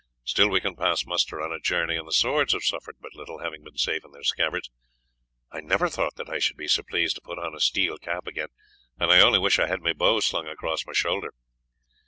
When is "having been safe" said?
3.37-4.03